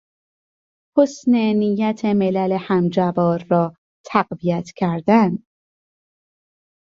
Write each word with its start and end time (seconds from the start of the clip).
حسن 0.97 1.31
نیت 1.31 2.05
ملل 2.05 2.57
همجوار 2.61 3.45
را 3.49 3.75
تقویت 4.05 4.67
کردن 4.75 5.37